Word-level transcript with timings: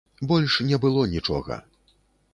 Больш 0.29 0.55
не 0.71 0.79
было 0.85 1.05
нічога. 1.13 1.61